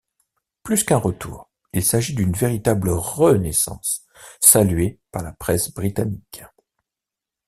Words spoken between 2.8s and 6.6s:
renaissance, saluée par la presse britannique.